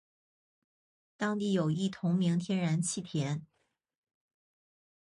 [1.15, 3.45] 当地有一同名天然气田。